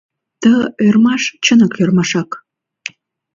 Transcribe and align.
Ты 0.41 0.51
ӧрмаш— 0.85 1.23
чынак 1.43 1.73
ӧрмашак! 1.81 2.31